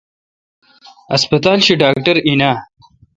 ہسپتال 1.13 1.59
شی 1.65 1.73
ڈاکٹر 1.81 2.15
این 2.27 2.41
آ? 2.49 2.51